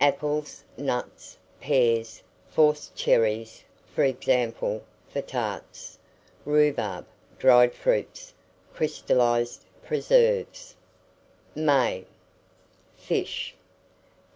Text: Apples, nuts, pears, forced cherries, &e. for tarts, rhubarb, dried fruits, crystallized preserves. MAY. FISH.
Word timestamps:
Apples, 0.00 0.64
nuts, 0.76 1.38
pears, 1.60 2.20
forced 2.50 2.96
cherries, 2.96 3.62
&e. 3.96 4.44
for 4.50 4.82
tarts, 5.24 5.98
rhubarb, 6.44 7.06
dried 7.38 7.72
fruits, 7.72 8.34
crystallized 8.74 9.64
preserves. 9.84 10.74
MAY. 11.54 12.06
FISH. 12.96 13.54